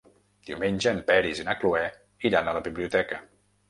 [0.49, 1.85] Diumenge en Peris i na Cloè
[2.33, 3.27] iran a la biblioteca.